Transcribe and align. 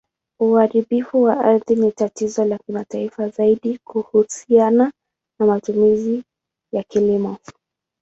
Uharibifu 0.39 1.21
wa 1.23 1.39
ardhi 1.39 1.75
ni 1.75 1.91
tatizo 1.91 2.45
la 2.45 2.57
kimataifa, 2.57 3.29
zaidi 3.29 3.77
kuhusiana 3.77 4.91
na 5.39 5.45
matumizi 5.45 6.23
ya 6.73 6.83
kilimo. 6.83 7.37